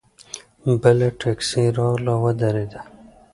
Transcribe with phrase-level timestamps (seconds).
[0.81, 2.81] بله ټیکسي راغله ودرېده.